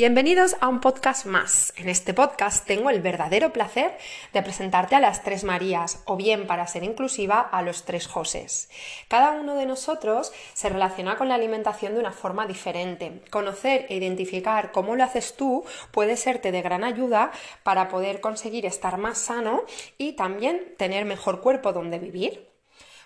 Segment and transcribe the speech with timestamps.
[0.00, 1.74] Bienvenidos a un podcast más.
[1.76, 3.98] En este podcast tengo el verdadero placer
[4.32, 8.70] de presentarte a las tres Marías, o bien para ser inclusiva, a los tres Josés.
[9.08, 13.20] Cada uno de nosotros se relaciona con la alimentación de una forma diferente.
[13.28, 17.30] Conocer e identificar cómo lo haces tú puede serte de gran ayuda
[17.62, 19.64] para poder conseguir estar más sano
[19.98, 22.49] y también tener mejor cuerpo donde vivir.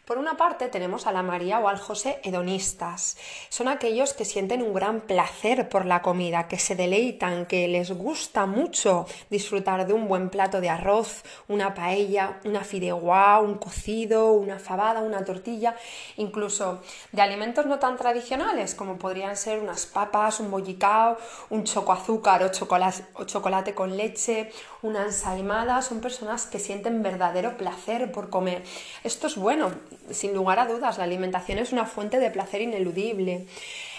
[0.04, 3.16] Por una parte tenemos a la María o al José hedonistas.
[3.48, 7.90] Son aquellos que sienten un gran placer por la comida, que se deleitan, que les
[7.90, 14.34] gusta mucho disfrutar de un buen plato de arroz, una paella, una fideuá, un cocido,
[14.34, 15.74] una fabada, una tortilla,
[16.18, 21.16] incluso de alimentos no tan tradicionales como podrían ser unas papas, un bollicao,
[21.48, 25.80] un choco azúcar o chocolate, o chocolate con leche, una ensaimada.
[25.80, 28.62] Son personas que sienten verdadero placer por comer.
[29.02, 29.72] Esto es bueno,
[30.10, 33.46] sin lugar a dudas, la alimentación es una fuente de placer ineludible.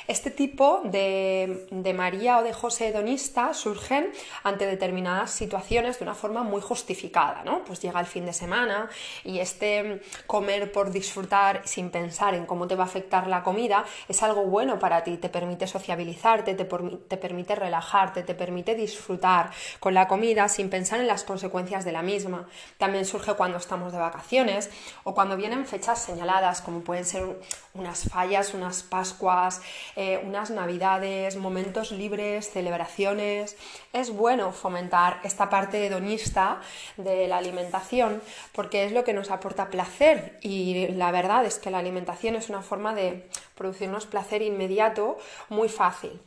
[0.08, 4.12] Este tipo de, María o de José hedonista surgen
[4.44, 7.64] ante determinadas situaciones de una forma muy justificada, ¿no?
[7.64, 8.90] Pues llega el fin de semana
[9.24, 13.86] y este comer por disfrutar sin pensar en cómo te va a afectar la comida
[14.08, 19.52] es algo bueno para ti, te permite sociabilizarte, te, te permite relajarte, te permite disfrutar
[19.80, 22.48] con la comida sin pensar en las consecuencias de la misma.
[22.78, 24.70] También surge cuando estamos de vacaciones
[25.04, 27.40] o cuando vienen fechas señaladas, como pueden ser
[27.74, 29.62] unas fallas, unas Pascuas,
[29.96, 33.58] eh, unas navidades, momentos libres, celebraciones.
[33.94, 36.62] Es bueno fomentar esta parte hedonista
[36.98, 41.72] de la alimentación porque es lo que nos aporta placer y la verdad es que
[41.72, 45.18] la alimentación es una forma de producirnos placer inmediato
[45.50, 46.20] muy fácil.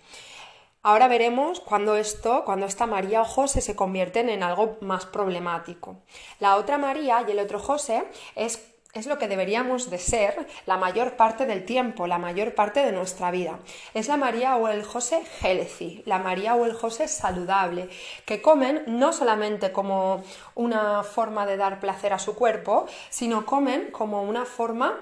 [0.83, 5.97] Ahora veremos cuando esto, cuando esta María o José se convierten en algo más problemático.
[6.39, 8.05] La otra María y el otro José
[8.37, 12.85] es es lo que deberíamos de ser la mayor parte del tiempo, la mayor parte
[12.85, 13.59] de nuestra vida.
[13.93, 17.91] Es la María o el José healthy, la María o el José saludable,
[18.25, 23.91] que comen no solamente como una forma de dar placer a su cuerpo, sino comen
[23.91, 24.99] como una forma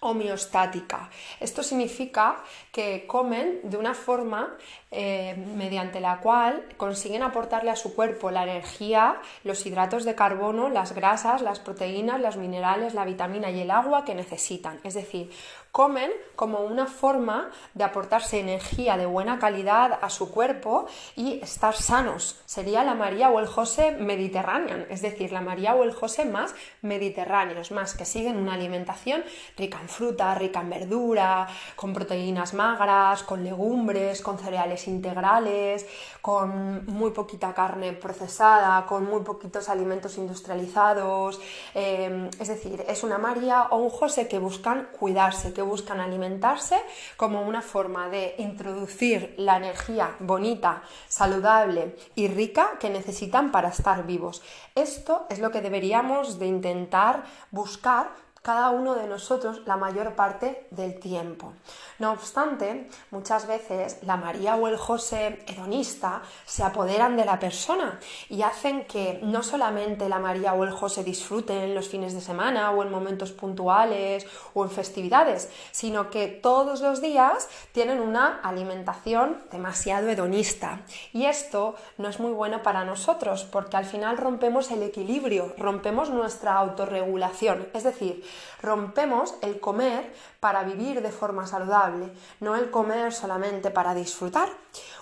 [0.00, 1.10] homeostática.
[1.40, 4.56] Esto significa que comen de una forma
[4.90, 10.70] eh, mediante la cual consiguen aportarle a su cuerpo la energía, los hidratos de carbono,
[10.70, 14.80] las grasas, las proteínas, los minerales, la vitamina y el agua que necesitan.
[14.84, 15.30] Es decir,
[15.72, 21.74] comen como una forma de aportarse energía de buena calidad a su cuerpo y estar
[21.74, 22.40] sanos.
[22.46, 26.54] Sería la María o el José mediterráneo, es decir, la María o el José más
[26.82, 29.22] mediterráneos, más que siguen una alimentación
[29.56, 35.86] rica en fruta, rica en verdura, con proteínas magras, con legumbres, con cereales integrales,
[36.20, 41.40] con muy poquita carne procesada, con muy poquitos alimentos industrializados.
[41.74, 46.76] Eh, es decir, es una María o un José que buscan cuidarse, buscan alimentarse
[47.16, 54.06] como una forma de introducir la energía bonita, saludable y rica que necesitan para estar
[54.06, 54.42] vivos.
[54.74, 58.10] Esto es lo que deberíamos de intentar buscar
[58.42, 61.52] cada uno de nosotros la mayor parte del tiempo.
[61.98, 68.00] No obstante, muchas veces la María o el José hedonista se apoderan de la persona
[68.30, 72.70] y hacen que no solamente la María o el José disfruten los fines de semana
[72.70, 79.42] o en momentos puntuales o en festividades, sino que todos los días tienen una alimentación
[79.52, 80.80] demasiado hedonista.
[81.12, 86.08] Y esto no es muy bueno para nosotros porque al final rompemos el equilibrio, rompemos
[86.08, 87.68] nuestra autorregulación.
[87.74, 88.24] Es decir,
[88.60, 94.48] rompemos el comer para vivir de forma saludable, no el comer solamente para disfrutar.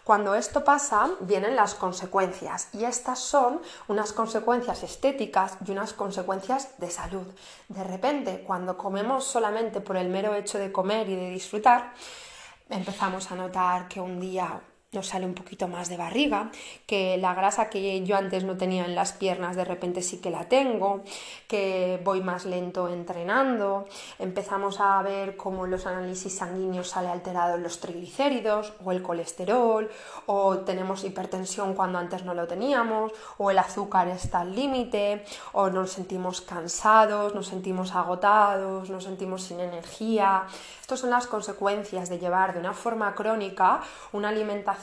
[0.05, 6.78] Cuando esto pasa, vienen las consecuencias y estas son unas consecuencias estéticas y unas consecuencias
[6.78, 7.27] de salud.
[7.69, 11.93] De repente, cuando comemos solamente por el mero hecho de comer y de disfrutar,
[12.71, 14.60] empezamos a notar que un día
[14.93, 16.50] nos sale un poquito más de barriga,
[16.87, 20.31] que la grasa que yo antes no tenía en las piernas de repente sí que
[20.31, 21.03] la tengo,
[21.47, 23.87] que voy más lento entrenando,
[24.19, 29.91] empezamos a ver cómo los análisis sanguíneos sale alterados los triglicéridos o el colesterol,
[30.25, 35.22] o tenemos hipertensión cuando antes no lo teníamos, o el azúcar está al límite,
[35.53, 40.47] o nos sentimos cansados, nos sentimos agotados, nos sentimos sin energía.
[40.80, 44.78] Estas son las consecuencias de llevar de una forma crónica una alimentación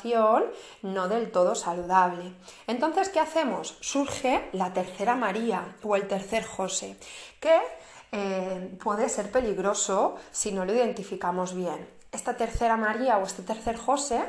[0.82, 2.34] no del todo saludable.
[2.68, 3.78] Entonces, ¿qué hacemos?
[3.82, 6.98] Surge la tercera María o el tercer José,
[7.40, 7.60] que
[8.12, 11.88] eh, puede ser peligroso si no lo identificamos bien.
[12.12, 14.24] Esta tercera María o este tercer José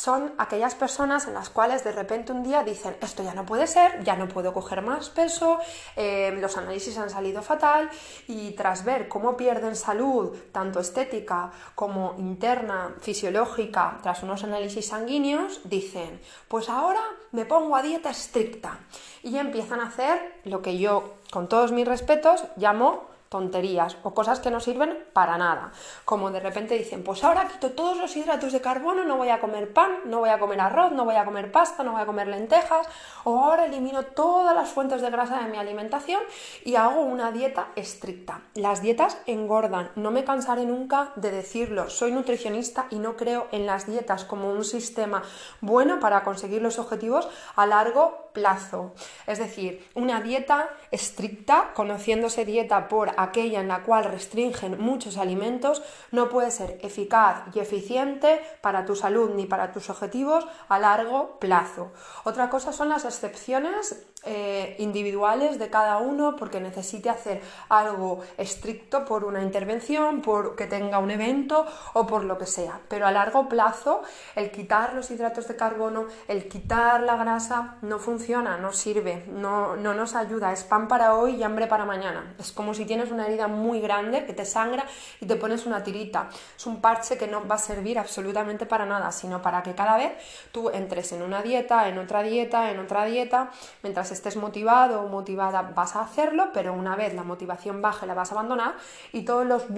[0.00, 3.66] son aquellas personas en las cuales de repente un día dicen, esto ya no puede
[3.66, 5.58] ser, ya no puedo coger más peso,
[5.94, 7.90] eh, los análisis han salido fatal
[8.26, 15.60] y tras ver cómo pierden salud, tanto estética como interna, fisiológica, tras unos análisis sanguíneos,
[15.64, 16.18] dicen,
[16.48, 18.78] pues ahora me pongo a dieta estricta
[19.22, 24.40] y empiezan a hacer lo que yo, con todos mis respetos, llamo tonterías o cosas
[24.40, 25.70] que no sirven para nada.
[26.04, 29.38] Como de repente dicen, pues ahora quito todos los hidratos de carbono, no voy a
[29.38, 32.06] comer pan, no voy a comer arroz, no voy a comer pasta, no voy a
[32.06, 32.88] comer lentejas,
[33.22, 36.20] o ahora elimino todas las fuentes de grasa de mi alimentación
[36.64, 38.42] y hago una dieta estricta.
[38.54, 43.64] Las dietas engordan, no me cansaré nunca de decirlo, soy nutricionista y no creo en
[43.64, 45.22] las dietas como un sistema
[45.60, 48.94] bueno para conseguir los objetivos a largo plazo.
[49.26, 55.82] Es decir, una dieta estricta, conociéndose dieta por aquella en la cual restringen muchos alimentos,
[56.10, 61.38] no puede ser eficaz y eficiente para tu salud ni para tus objetivos a largo
[61.38, 61.92] plazo.
[62.24, 67.40] Otra cosa son las excepciones eh, individuales de cada uno porque necesite hacer
[67.70, 72.80] algo estricto por una intervención, por que tenga un evento o por lo que sea.
[72.88, 74.02] Pero a largo plazo,
[74.36, 79.76] el quitar los hidratos de carbono, el quitar la grasa, no funciona, no sirve, no,
[79.76, 80.52] no nos ayuda.
[80.52, 82.34] Es pan para hoy y hambre para mañana.
[82.38, 84.84] Es como si tienes una herida muy grande que te sangra
[85.20, 86.28] y te pones una tirita.
[86.56, 89.96] Es un parche que no va a servir absolutamente para nada, sino para que cada
[89.96, 90.12] vez
[90.52, 93.50] tú entres en una dieta, en otra dieta, en otra dieta,
[93.82, 98.14] mientras estés motivado o motivada vas a hacerlo, pero una vez la motivación baje la
[98.14, 98.74] vas a abandonar
[99.12, 99.68] y todas las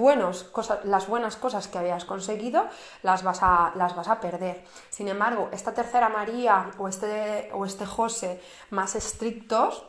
[1.09, 2.67] buenas cosas que habías conseguido
[3.03, 4.65] las vas, a, las vas a perder.
[4.91, 8.41] Sin embargo, esta tercera María o este, o este José
[8.71, 9.85] más estrictos,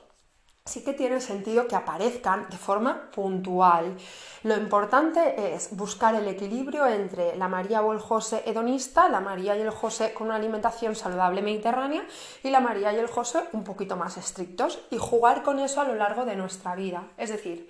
[0.65, 3.97] sí que tiene sentido que aparezcan de forma puntual.
[4.43, 9.57] Lo importante es buscar el equilibrio entre la María o el José hedonista, la María
[9.57, 12.05] y el José con una alimentación saludable mediterránea
[12.43, 15.85] y la María y el José un poquito más estrictos y jugar con eso a
[15.85, 17.09] lo largo de nuestra vida.
[17.17, 17.67] Es decir,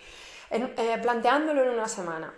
[0.51, 2.31] eh, planteándolo en una semana.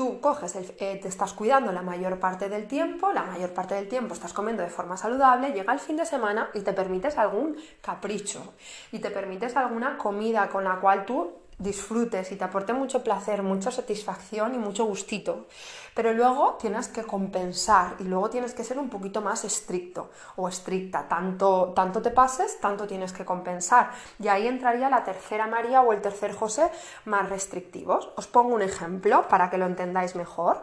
[0.00, 3.86] Tú coges, eh, te estás cuidando la mayor parte del tiempo, la mayor parte del
[3.86, 7.58] tiempo estás comiendo de forma saludable, llega el fin de semana y te permites algún
[7.82, 8.54] capricho
[8.92, 13.42] y te permites alguna comida con la cual tú disfrutes y te aporte mucho placer,
[13.42, 15.46] mucha satisfacción y mucho gustito.
[15.94, 20.48] Pero luego tienes que compensar y luego tienes que ser un poquito más estricto o
[20.48, 21.06] estricta.
[21.06, 23.90] Tanto, tanto te pases, tanto tienes que compensar.
[24.18, 26.70] Y ahí entraría la tercera María o el tercer José
[27.04, 28.10] más restrictivos.
[28.16, 30.62] Os pongo un ejemplo para que lo entendáis mejor.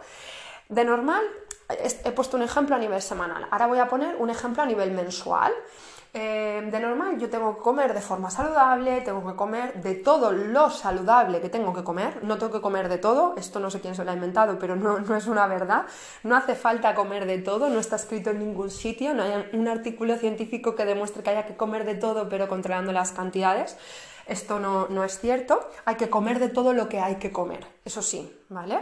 [0.70, 1.24] De normal,
[1.70, 3.48] he puesto un ejemplo a nivel semanal.
[3.52, 5.54] Ahora voy a poner un ejemplo a nivel mensual.
[6.20, 10.32] Eh, de normal yo tengo que comer de forma saludable, tengo que comer de todo
[10.32, 13.82] lo saludable que tengo que comer, no tengo que comer de todo, esto no sé
[13.82, 15.86] quién se lo ha inventado, pero no, no es una verdad,
[16.24, 19.68] no hace falta comer de todo, no está escrito en ningún sitio, no hay un
[19.68, 23.78] artículo científico que demuestre que haya que comer de todo pero controlando las cantidades.
[24.26, 27.66] Esto no, no es cierto, hay que comer de todo lo que hay que comer,
[27.88, 28.80] eso sí, ¿vale?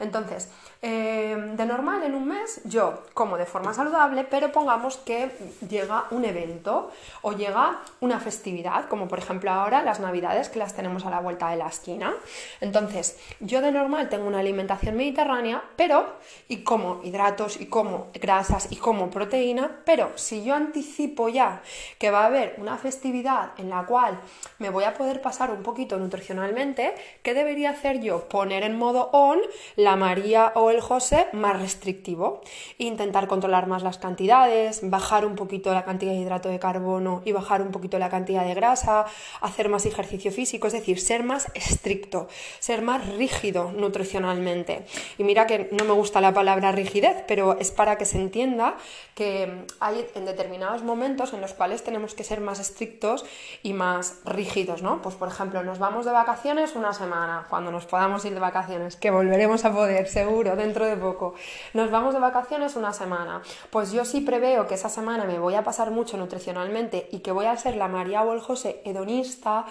[0.00, 0.50] Entonces,
[0.82, 5.30] eh, de normal en un mes yo como de forma saludable, pero pongamos que
[5.68, 6.90] llega un evento
[7.22, 11.20] o llega una festividad, como por ejemplo ahora las navidades que las tenemos a la
[11.20, 12.14] vuelta de la esquina.
[12.60, 16.06] Entonces, yo de normal tengo una alimentación mediterránea, pero
[16.48, 21.62] y como hidratos y como grasas y como proteína, pero si yo anticipo ya
[21.98, 24.20] que va a haber una festividad en la cual
[24.58, 28.28] me voy a poder pasar un poquito nutricionalmente, ¿qué debería hacer yo?
[28.28, 29.38] Poner en modo on
[29.76, 32.40] la María o el José más restrictivo.
[32.78, 37.32] Intentar controlar más las cantidades, bajar un poquito la cantidad de hidrato de carbono y
[37.32, 39.06] bajar un poquito la cantidad de grasa,
[39.40, 42.28] hacer más ejercicio físico, es decir, ser más estricto,
[42.58, 44.86] ser más rígido nutricionalmente.
[45.18, 48.76] Y mira que no me gusta la palabra rigidez, pero es para que se entienda
[49.14, 53.24] que hay en determinados momentos en los cuales tenemos que ser más estrictos
[53.62, 55.02] y más rígidos, ¿no?
[55.02, 59.10] Pues por ejemplo, nos vamos de vacaciones una semana, cuando nos podamos ir vacaciones, que
[59.10, 61.34] volveremos a poder, seguro, dentro de poco.
[61.74, 63.42] Nos vamos de vacaciones una semana.
[63.70, 67.32] Pues yo sí preveo que esa semana me voy a pasar mucho nutricionalmente y que
[67.32, 69.66] voy a ser la María o el José hedonista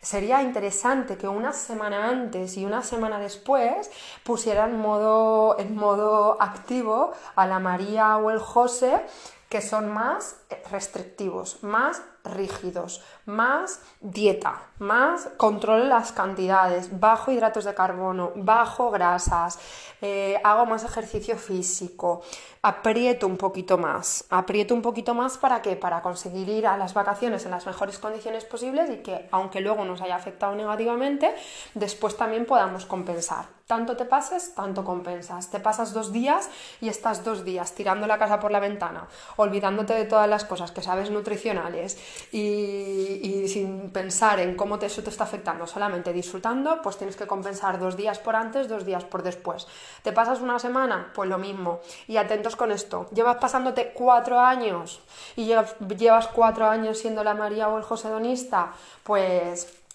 [0.00, 3.90] sería interesante que una semana antes y una semana después
[4.22, 9.00] pusieran modo, en modo activo a la María o el José
[9.48, 10.36] que son más
[10.70, 18.90] restrictivos, más rígidos, más dieta, más control de las cantidades, bajo hidratos de carbono, bajo
[18.90, 19.58] grasas,
[20.00, 22.22] eh, hago más ejercicio físico,
[22.62, 26.94] aprieto un poquito más, aprieto un poquito más para que para conseguir ir a las
[26.94, 31.34] vacaciones en las mejores condiciones posibles y que aunque luego nos haya afectado negativamente,
[31.74, 33.56] después también podamos compensar.
[33.66, 35.50] Tanto te pases, tanto compensas.
[35.50, 36.48] Te pasas dos días
[36.80, 40.70] y estás dos días tirando la casa por la ventana, olvidándote de todas las cosas
[40.70, 41.98] que sabes nutricionales
[42.32, 47.26] y, sin pensar en cómo te, eso te está afectando, solamente disfrutando, pues tienes que
[47.26, 49.66] compensar dos días por antes, dos días por después.
[50.02, 51.12] ¿Te pasas una semana?
[51.14, 51.80] Pues lo mismo.
[52.08, 53.08] Y atentos con esto.
[53.12, 55.00] Llevas pasándote cuatro años
[55.36, 59.85] y llevas, llevas cuatro años siendo la María o el José Donista, pues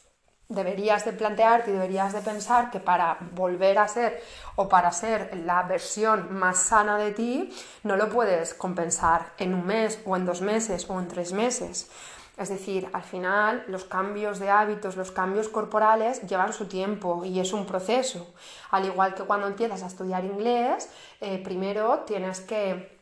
[0.54, 4.22] deberías de plantearte y deberías de pensar que para volver a ser
[4.56, 7.54] o para ser la versión más sana de ti,
[7.84, 11.90] no lo puedes compensar en un mes o en dos meses o en tres meses.
[12.38, 17.40] Es decir, al final los cambios de hábitos, los cambios corporales llevan su tiempo y
[17.40, 18.34] es un proceso.
[18.72, 20.90] Al igual que cuando empiezas a estudiar inglés,
[21.20, 23.01] eh, primero tienes que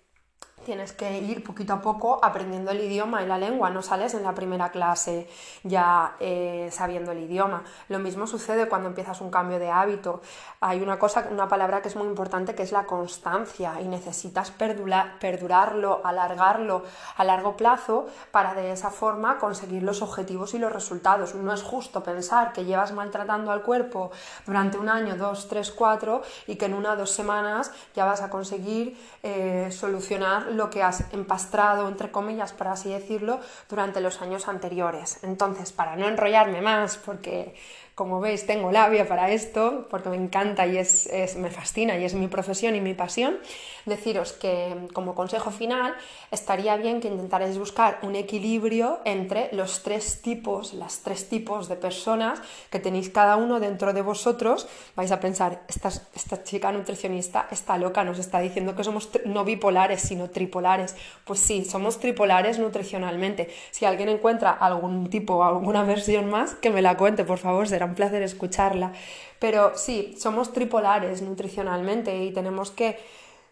[0.69, 4.21] tienes que ir poquito a poco aprendiendo el idioma y la lengua, no sales en
[4.21, 5.27] la primera clase
[5.63, 7.63] ya eh, sabiendo el idioma.
[7.87, 10.21] Lo mismo sucede cuando empiezas un cambio de hábito.
[10.59, 14.51] Hay una cosa, una palabra que es muy importante que es la constancia y necesitas
[14.51, 16.83] perdurarlo, alargarlo
[17.17, 21.33] a largo plazo para de esa forma conseguir los objetivos y los resultados.
[21.33, 24.11] No es justo pensar que llevas maltratando al cuerpo
[24.45, 28.21] durante un año, dos, tres, cuatro y que en una o dos semanas ya vas
[28.21, 34.21] a conseguir eh, solucionar lo que has empastrado, entre comillas, por así decirlo, durante los
[34.21, 35.23] años anteriores.
[35.23, 37.55] Entonces, para no enrollarme más, porque
[37.99, 42.13] como veis, tengo labia para esto, porque me encanta y es, me fascina y es
[42.13, 43.39] mi profesión y mi pasión.
[43.85, 45.93] Deciros que como consejo final
[46.31, 51.75] estaría bien que intentarais buscar un equilibrio entre los tres tipos, las tres tipos de
[51.75, 54.69] personas que tenéis cada uno dentro de vosotros.
[54.95, 59.43] Vais a pensar, esta, esta chica nutricionista está loca, nos está diciendo que somos no
[59.43, 60.95] bipolares, sino tripolares.
[61.25, 63.49] Pues sí, somos tripolares nutricionalmente.
[63.71, 67.88] Si alguien encuentra algún tipo alguna versión más, que me la cuente, por favor, será
[67.89, 68.93] un placer escucharla.
[69.39, 72.97] Pero sí, somos tripolares nutricionalmente y tenemos que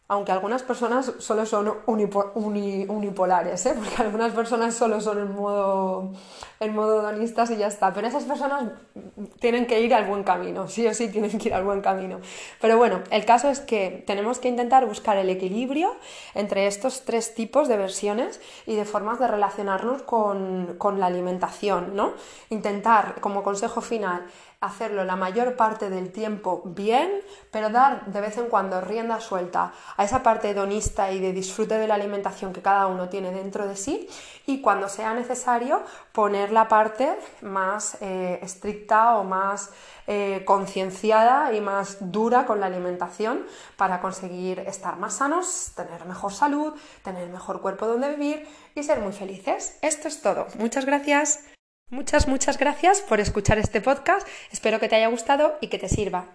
[0.09, 3.73] aunque algunas personas solo son unipolares, ¿eh?
[3.77, 6.13] porque algunas personas solo son en modo,
[6.61, 8.71] en modo donistas y ya está, pero esas personas
[9.39, 12.21] tienen que ir al buen camino, sí o sí tienen que ir al buen camino.
[12.61, 15.93] Pero bueno, el caso es que tenemos que intentar buscar el equilibrio
[16.35, 21.97] entre estos tres tipos de versiones y de formas de relacionarnos con, con la alimentación,
[21.97, 22.13] ¿no?
[22.49, 24.25] Intentar, como consejo final,
[24.59, 27.11] hacerlo la mayor parte del tiempo bien,
[27.51, 31.77] pero dar de vez en cuando rienda suelta a esa parte hedonista y de disfrute
[31.77, 34.09] de la alimentación que cada uno tiene dentro de sí
[34.47, 39.71] y cuando sea necesario poner la parte más eh, estricta o más
[40.07, 43.45] eh, concienciada y más dura con la alimentación
[43.75, 46.73] para conseguir estar más sanos, tener mejor salud,
[47.03, 49.77] tener mejor cuerpo donde vivir y ser muy felices.
[49.81, 50.47] Esto es todo.
[50.57, 51.56] Muchas gracias.
[51.89, 54.27] Muchas, muchas gracias por escuchar este podcast.
[54.51, 56.25] Espero que te haya gustado y que te sirva.